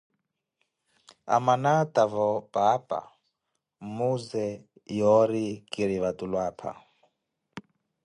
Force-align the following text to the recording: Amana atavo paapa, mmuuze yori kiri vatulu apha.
Amana 1.35 1.71
atavo 1.83 2.27
paapa, 2.53 2.99
mmuuze 3.83 4.43
yori 4.97 5.45
kiri 5.71 5.97
vatulu 6.03 6.35
apha. 6.47 6.71